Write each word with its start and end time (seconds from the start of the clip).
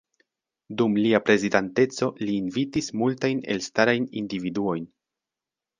Dum 0.81 0.95
lia 0.99 1.19
prezidanteco 1.27 2.09
li 2.23 2.39
invitis 2.45 2.91
multajn 3.03 3.47
elstarajn 3.57 4.13
individuojn. 4.25 4.95